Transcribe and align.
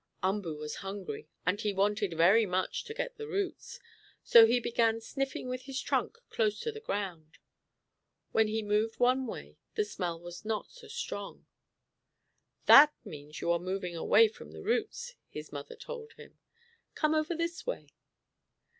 Umboo 0.23 0.57
was 0.57 0.77
hungry 0.77 1.29
and 1.45 1.61
he 1.61 1.71
wanted, 1.73 2.15
very 2.17 2.47
much, 2.47 2.85
to 2.85 2.93
get 2.95 3.17
the 3.17 3.27
roots. 3.27 3.79
So 4.23 4.47
he 4.47 4.59
began 4.59 4.99
sniffing 4.99 5.47
with 5.47 5.65
his 5.65 5.79
trunk 5.79 6.17
close 6.31 6.59
to 6.61 6.71
the 6.71 6.79
ground. 6.79 7.37
When 8.31 8.47
he 8.47 8.63
moved 8.63 8.99
one 8.99 9.27
way 9.27 9.57
the 9.75 9.85
smell 9.85 10.19
was 10.19 10.43
not 10.43 10.71
so 10.71 10.87
strong. 10.87 11.45
"That 12.65 12.95
means 13.05 13.41
you 13.41 13.51
are 13.51 13.59
moving 13.59 13.95
away 13.95 14.27
from 14.27 14.53
the 14.53 14.63
roots," 14.63 15.13
his 15.29 15.51
mother 15.51 15.75
told 15.75 16.13
him. 16.13 16.39
"Come 16.95 17.13
over 17.13 17.35
this 17.35 17.67
way." 17.67 17.89